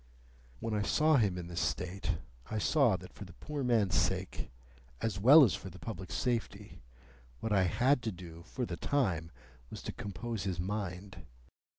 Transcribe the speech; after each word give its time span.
When 0.59 0.73
I 0.73 0.81
saw 0.81 1.17
him 1.17 1.37
in 1.37 1.45
this 1.45 1.59
state, 1.61 2.17
I 2.49 2.57
saw 2.57 2.97
that 2.97 3.13
for 3.13 3.23
the 3.23 3.33
poor 3.33 3.63
man's 3.63 3.93
sake, 3.93 4.49
as 4.99 5.19
well 5.19 5.43
as 5.43 5.53
for 5.53 5.69
the 5.69 5.77
public 5.77 6.11
safety, 6.11 6.81
what 7.39 7.53
I 7.53 7.65
had 7.65 8.01
to 8.01 8.11
do 8.11 8.41
for 8.41 8.65
the 8.65 8.77
time 8.77 9.29
was 9.69 9.83
to 9.83 9.91
compose 9.91 10.43
his 10.43 10.59
mind. 10.59 11.23